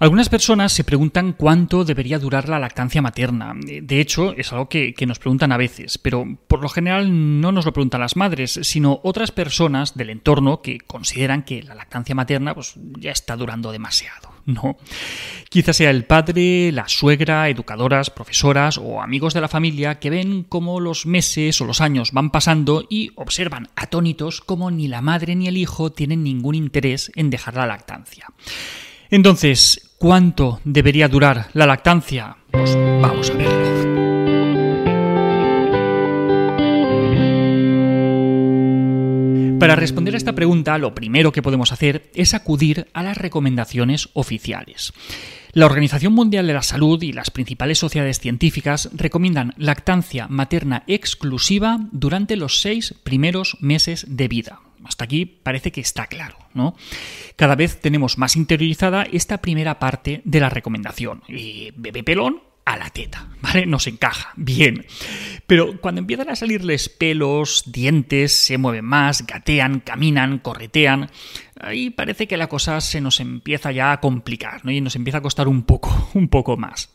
[0.00, 3.54] Algunas personas se preguntan cuánto debería durar la lactancia materna.
[3.56, 7.64] De hecho, es algo que, nos preguntan a veces, pero por lo general no nos
[7.64, 12.54] lo preguntan las madres, sino otras personas del entorno que consideran que la lactancia materna
[12.54, 14.30] pues, ya está durando demasiado.
[14.46, 14.78] No.
[15.50, 20.42] Quizás sea el padre, la suegra, educadoras, profesoras o amigos de la familia que ven
[20.44, 25.36] cómo los meses o los años van pasando y observan atónitos cómo ni la madre
[25.36, 28.28] ni el hijo tienen ningún interés en dejar la lactancia.
[29.10, 32.36] Entonces, ¿Cuánto debería durar la lactancia?
[32.52, 33.58] Pues vamos a verlo.
[39.58, 44.10] Para responder a esta pregunta, lo primero que podemos hacer es acudir a las recomendaciones
[44.12, 44.92] oficiales.
[45.52, 51.80] La Organización Mundial de la Salud y las principales sociedades científicas recomiendan lactancia materna exclusiva
[51.90, 54.60] durante los seis primeros meses de vida.
[54.84, 56.36] Hasta aquí parece que está claro,
[57.36, 61.22] Cada vez tenemos más interiorizada esta primera parte de la recomendación.
[61.28, 63.64] Y bebé pelón a la teta, ¿vale?
[63.64, 64.84] Nos encaja, bien.
[65.46, 71.10] Pero cuando empiezan a salirles pelos, dientes, se mueven más, gatean, caminan, corretean,
[71.58, 74.70] ahí parece que la cosa se nos empieza ya a complicar, ¿no?
[74.70, 76.90] Y nos empieza a costar un poco, un poco más.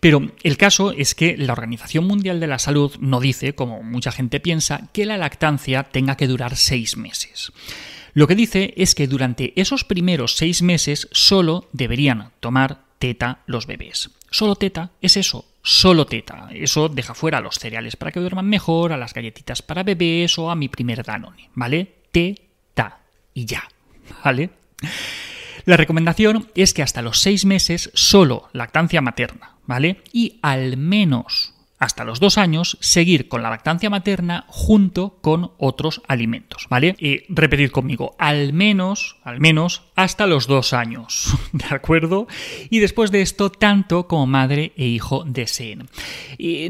[0.00, 4.12] Pero el caso es que la Organización Mundial de la Salud no dice, como mucha
[4.12, 7.52] gente piensa, que la lactancia tenga que durar seis meses.
[8.18, 13.68] Lo que dice es que durante esos primeros seis meses solo deberían tomar teta los
[13.68, 14.10] bebés.
[14.28, 16.48] Solo teta es eso, solo teta.
[16.52, 20.36] Eso deja fuera a los cereales para que duerman mejor, a las galletitas para bebés
[20.36, 21.94] o a mi primer Danone, ¿vale?
[22.10, 23.02] Teta
[23.34, 23.68] y ya,
[24.24, 24.50] ¿vale?
[25.64, 30.02] La recomendación es que hasta los seis meses solo lactancia materna, ¿vale?
[30.12, 36.02] Y al menos hasta los dos años seguir con la lactancia materna junto con otros
[36.08, 36.96] alimentos, ¿vale?
[36.98, 42.26] Y repetir conmigo, al menos, al menos hasta los dos años, ¿de acuerdo?
[42.70, 45.88] Y después de esto, tanto como madre e hijo deseen.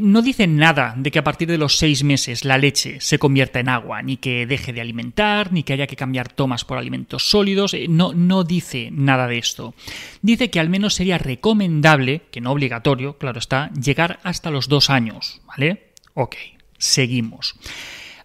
[0.01, 3.59] No dicen nada de que a partir de los seis meses la leche se convierta
[3.59, 7.29] en agua, ni que deje de alimentar, ni que haya que cambiar tomas por alimentos
[7.29, 9.73] sólidos, eh, no, no dice nada de esto.
[10.21, 14.89] Dice que al menos sería recomendable, que no obligatorio, claro está, llegar hasta los dos
[14.89, 14.98] años
[15.45, 15.93] ¿vale?
[16.13, 16.35] Ok,
[16.77, 17.55] seguimos.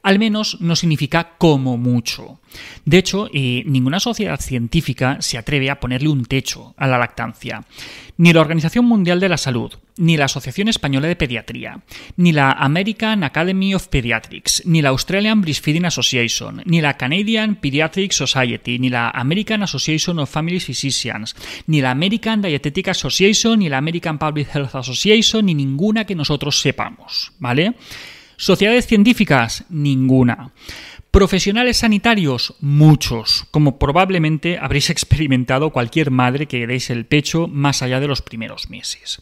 [0.04, 2.38] Al menos no significa como mucho.
[2.84, 7.64] De hecho, eh, ninguna sociedad científica se atreve a ponerle un techo a la lactancia.
[8.18, 11.80] Ni la Organización Mundial de la Salud, ni la Asociación Española de Pediatría,
[12.18, 18.12] ni la American Academy of Pediatrics, ni la Australian Breastfeeding Association, ni la Canadian Pediatric
[18.12, 21.34] Society, ni la American Association of Family Physicians,
[21.66, 26.60] ni la American Dietetic Association, ni la American Public Health Association, ni ninguna que nosotros
[26.60, 27.74] sepamos, ¿vale?
[28.36, 30.52] Sociedades científicas, ninguna.
[31.10, 38.00] Profesionales sanitarios, muchos, como probablemente habréis experimentado cualquier madre que deis el pecho más allá
[38.00, 39.20] de los primeros meses.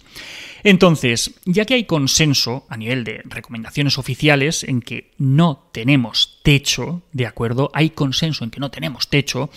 [0.65, 7.03] Entonces, ya que hay consenso a nivel de recomendaciones oficiales en que no tenemos techo,
[7.13, 7.71] ¿de acuerdo?
[7.75, 9.51] Hay consenso en que no tenemos techo,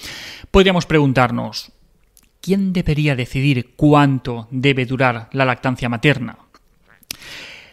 [0.52, 1.72] podríamos preguntarnos,
[2.42, 6.38] ¿quién debería decidir cuánto debe durar la lactancia materna?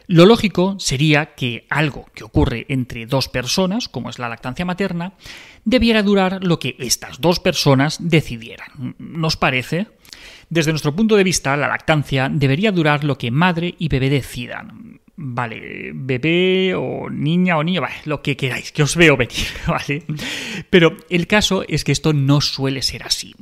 [0.07, 5.15] Lo lógico sería que algo que ocurre entre dos personas, como es la lactancia materna,
[5.65, 8.97] debiera durar lo que estas dos personas decidieran.
[8.99, 9.87] ¿Nos parece?
[10.51, 15.01] Desde nuestro punto de vista, la lactancia debería durar lo que madre y bebé decidan.
[15.15, 20.03] Vale, bebé o niña o niño, vale, lo que queráis, que os veo venir, ¿vale?
[20.69, 23.35] Pero el caso es que esto no suele ser así.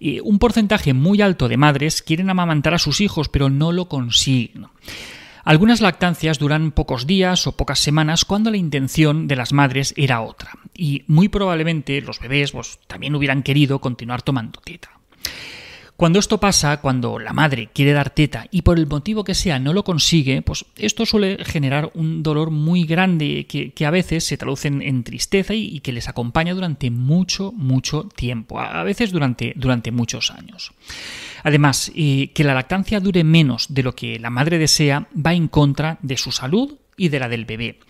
[0.00, 3.88] Y un porcentaje muy alto de madres quieren amamantar a sus hijos, pero no lo
[3.88, 4.66] consiguen.
[5.48, 10.20] Algunas lactancias duran pocos días o pocas semanas cuando la intención de las madres era
[10.20, 14.90] otra, y muy probablemente los bebés pues, también hubieran querido continuar tomando teta.
[15.98, 19.58] Cuando esto pasa, cuando la madre quiere dar teta y por el motivo que sea
[19.58, 24.36] no lo consigue, pues esto suele generar un dolor muy grande que, a veces se
[24.36, 29.90] traduce en, tristeza y, que les acompaña durante mucho, mucho tiempo, a veces durante, durante
[29.90, 30.70] muchos años.
[31.42, 35.48] Además, eh, que la lactancia dure menos de lo que la madre desea va en
[35.48, 37.80] contra de su salud y de la del bebé,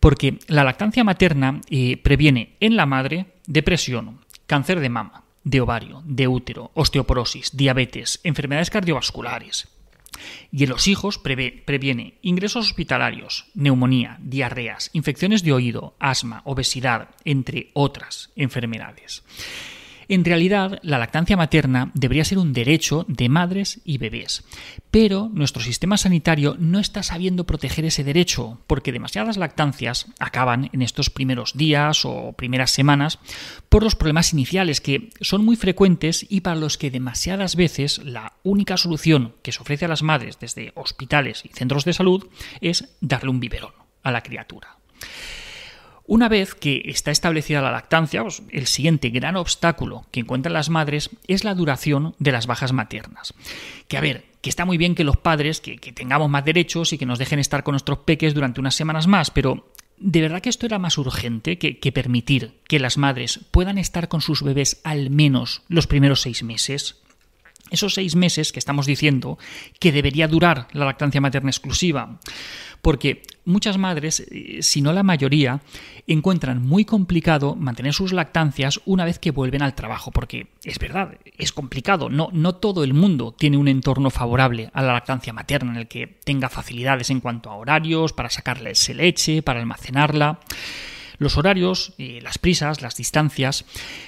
[0.00, 6.02] porque la lactancia materna eh, previene en la madre depresión, cáncer de mama, de ovario,
[6.06, 9.68] de útero, osteoporosis, diabetes, enfermedades cardiovasculares.
[10.50, 17.70] Y en los hijos previene ingresos hospitalarios, neumonía, diarreas, infecciones de oído, asma, obesidad, entre
[17.74, 19.22] otras enfermedades.
[20.08, 24.44] En realidad, la lactancia materna debería ser un derecho de madres y bebés,
[24.90, 30.82] pero nuestro sistema sanitario no está sabiendo proteger ese derecho, porque demasiadas lactancias acaban en
[30.82, 33.18] estos primeros días o primeras semanas
[33.68, 38.34] por los problemas iniciales que son muy frecuentes y para los que demasiadas veces la
[38.42, 42.28] única solución que se ofrece a las madres desde hospitales y centros de salud
[42.60, 43.72] es darle un biberón
[44.02, 44.76] a la criatura.
[46.06, 50.68] Una vez que está establecida la lactancia, pues, el siguiente gran obstáculo que encuentran las
[50.68, 53.32] madres es la duración de las bajas maternas.
[53.88, 56.98] Que a ver, que está muy bien que los padres, que, tengamos más derechos y
[56.98, 60.50] que nos dejen estar con nuestros peques durante unas semanas más, pero ¿de verdad que
[60.50, 64.82] esto era más urgente que, que permitir que las madres puedan estar con sus bebés
[64.84, 67.02] al menos los primeros seis meses?
[67.70, 69.38] Esos seis meses que estamos diciendo
[69.78, 72.20] que debería durar la lactancia materna exclusiva.
[72.82, 75.62] Porque muchas madres, eh, si no la mayoría,
[76.06, 80.10] encuentran muy complicado mantener sus lactancias una vez que vuelven al trabajo.
[80.10, 82.10] Porque es verdad, es complicado.
[82.10, 85.88] No, no todo el mundo tiene un entorno favorable a la lactancia materna en el
[85.88, 90.40] que tenga facilidades en cuanto a horarios, para sacarle leche, para almacenarla.
[91.18, 93.64] Los horarios, las prisas, las distancias,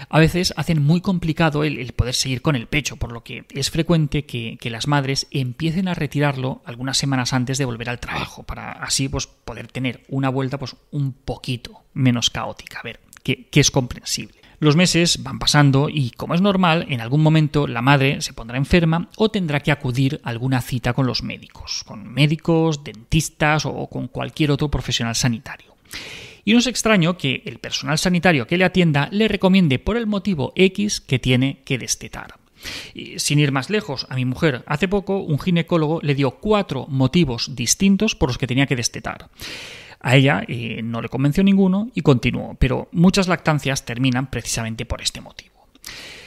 [0.08, 3.70] a veces hacen muy complicado el, poder seguir con el pecho, por lo que es
[3.70, 8.73] frecuente que, las madres empiecen a retirarlo algunas semanas antes de volver al trabajo, para
[8.73, 12.81] así pues, poder tener una vuelta pues, un poquito menos caótica.
[12.81, 14.41] A ver, que, que es comprensible.
[14.59, 18.56] Los meses van pasando y, como es normal, en algún momento la madre se pondrá
[18.56, 23.87] enferma o tendrá que acudir a alguna cita con los médicos, con médicos, dentistas o
[23.88, 25.76] con cualquier otro profesional sanitario.
[26.47, 30.07] Y no es extraño que el personal sanitario que le atienda le recomiende por el
[30.07, 32.39] motivo X que tiene que destetar.
[33.17, 37.55] sin ir más lejos, a mi mujer hace poco un ginecólogo le dio cuatro motivos
[37.55, 39.29] distintos por los que tenía que destetar.
[40.01, 45.03] A ella eh, no le convenció ninguno y continuó, pero muchas lactancias terminan precisamente por
[45.03, 45.67] este motivo.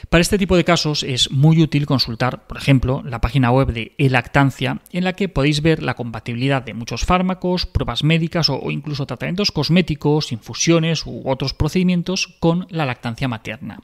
[0.10, 3.94] Para este tipo de casos es muy útil consultar, por ejemplo, la página web de
[4.00, 9.06] e-lactancia, en la que podéis ver la compatibilidad de muchos fármacos, pruebas médicas o incluso
[9.06, 13.82] tratamientos cosméticos, infusiones u otros procedimientos con la lactancia materna.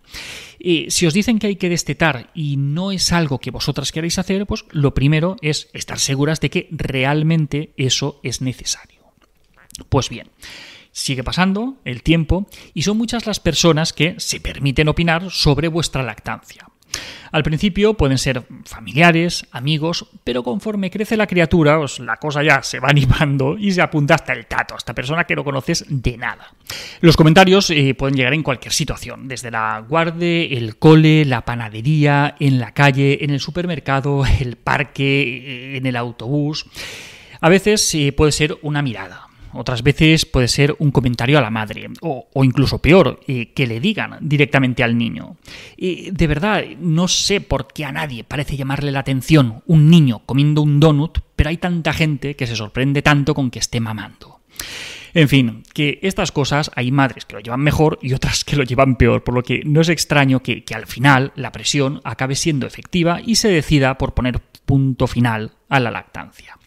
[0.87, 4.47] Si os dicen que hay que destetar y no es algo que vosotras queréis hacer,
[4.47, 9.01] pues lo primero es estar seguras de que realmente eso es necesario.
[9.89, 10.29] Pues bien,
[10.97, 16.03] Sigue pasando el tiempo y son muchas las personas que se permiten opinar sobre vuestra
[16.03, 16.69] lactancia.
[17.33, 22.63] Al principio pueden ser familiares, amigos, pero conforme crece la criatura, pues la cosa ya
[22.63, 26.15] se va animando y se apunta hasta el tato, hasta persona que no conoces de
[26.15, 26.53] nada.
[27.01, 32.37] Los comentarios eh, pueden llegar en cualquier situación, desde la guarde, el cole, la panadería,
[32.39, 36.67] en la calle, en el supermercado, el parque, eh, en el autobús.
[37.41, 39.27] A veces eh, puede ser una mirada,
[39.57, 43.79] otras veces puede ser un comentario a la madre, o, incluso peor, eh, que le
[43.79, 45.37] digan directamente al niño.
[45.77, 50.21] Y de verdad, no sé por qué a nadie parece llamarle la atención un niño
[50.25, 54.41] comiendo un donut, pero hay tanta gente que se sorprende tanto con que esté mamando.
[55.13, 58.63] En fin, que estas cosas hay madres que lo llevan mejor y otras que lo
[58.63, 62.35] llevan peor, por lo que no es extraño que, que al final la presión acabe
[62.35, 66.57] siendo efectiva y se decida por poner punto final a la lactancia.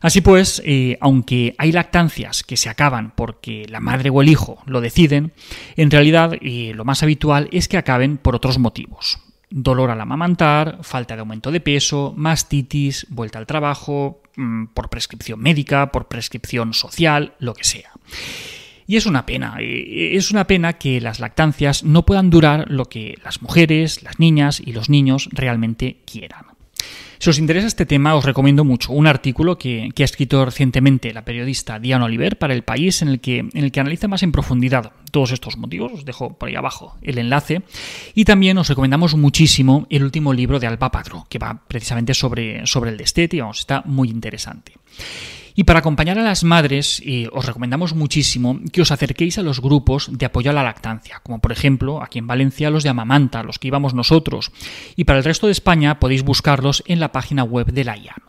[0.00, 4.62] Así pues, eh, aunque hay lactancias que se acaban porque la madre o el hijo
[4.66, 5.32] lo deciden,
[5.76, 9.18] en realidad eh, lo más habitual es que acaben por otros motivos.
[9.50, 15.40] Dolor al amamantar, falta de aumento de peso, mastitis, vuelta al trabajo, mm, por prescripción
[15.40, 17.90] médica, por prescripción social, lo que sea.
[18.86, 22.86] Y es una pena, eh, es una pena que las lactancias no puedan durar lo
[22.86, 26.49] que las mujeres, las niñas y los niños realmente quieran.
[27.20, 31.22] Si os interesa este tema, os recomiendo mucho un artículo que, ha escrito recientemente la
[31.22, 34.32] periodista Diana Oliver para El País, en el, que, en el que analiza más en
[34.32, 35.92] profundidad todos estos motivos.
[35.92, 37.60] Os dejo por ahí abajo el enlace.
[38.14, 42.66] Y también os recomendamos muchísimo el último libro de Alba Padro, que va precisamente sobre,
[42.66, 44.72] sobre el destete y vamos, está muy interesante.
[45.54, 47.02] Y para acompañar a las madres,
[47.32, 51.40] os recomendamos muchísimo que os acerquéis a los grupos de apoyo a la lactancia, como
[51.40, 54.52] por ejemplo aquí en Valencia los de Amamanta, los que íbamos nosotros,
[54.96, 58.22] y para el resto de España podéis buscarlos en la página web de la IAN.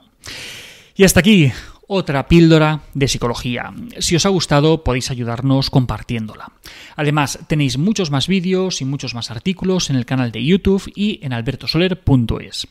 [0.95, 1.51] Y hasta aquí
[1.93, 3.73] otra píldora de psicología.
[3.99, 6.53] Si os ha gustado podéis ayudarnos compartiéndola.
[6.95, 11.19] Además tenéis muchos más vídeos y muchos más artículos en el canal de YouTube y
[11.21, 12.67] en albertosoler.es.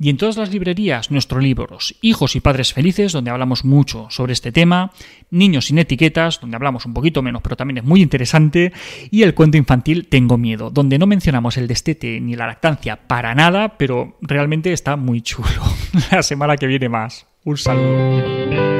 [0.00, 4.32] Y en todas las librerías nuestros libros Hijos y Padres Felices, donde hablamos mucho sobre
[4.32, 4.90] este tema,
[5.30, 8.72] Niños sin etiquetas, donde hablamos un poquito menos, pero también es muy interesante,
[9.10, 13.36] y el cuento infantil Tengo miedo, donde no mencionamos el destete ni la lactancia para
[13.36, 15.62] nada, pero realmente está muy chulo.
[16.10, 17.26] La semana que viene más.
[17.46, 18.73] Un saludo.